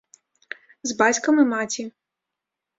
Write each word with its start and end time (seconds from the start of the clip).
З 0.93 0.97
бацькам 1.03 1.35
і 1.45 1.47
маці. 1.53 1.87